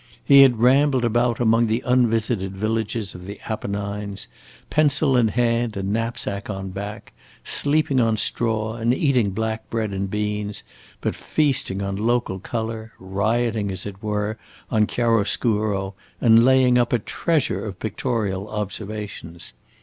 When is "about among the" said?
1.05-1.83